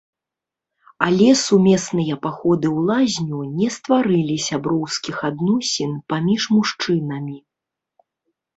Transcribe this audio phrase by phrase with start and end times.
[1.07, 7.37] Але сумесныя паходы ў лазню не стварылі сяброўскіх адносін паміж мужчынамі.